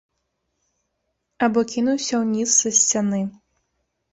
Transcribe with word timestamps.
Або 1.47 1.59
кінуўся 1.73 2.15
ўніз 2.25 2.49
са 2.63 2.69
сцяны. 2.81 3.21